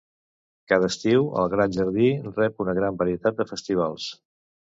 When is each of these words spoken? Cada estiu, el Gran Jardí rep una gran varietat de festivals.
Cada 0.71 0.87
estiu, 0.93 1.27
el 1.41 1.51
Gran 1.51 1.75
Jardí 1.75 2.07
rep 2.39 2.65
una 2.67 2.75
gran 2.81 2.99
varietat 3.03 3.39
de 3.45 3.49
festivals. 3.53 4.09